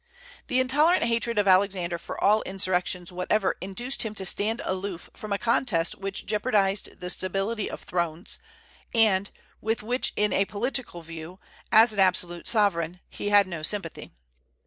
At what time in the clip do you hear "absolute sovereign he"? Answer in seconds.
11.99-13.29